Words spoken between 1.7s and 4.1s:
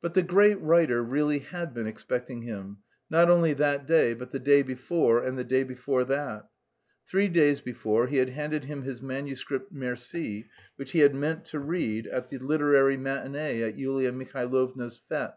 been expecting him, not only that